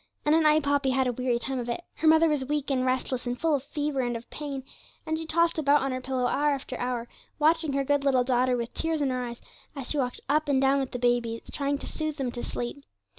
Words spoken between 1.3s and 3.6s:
time of it. Her mother was weak and restless, and full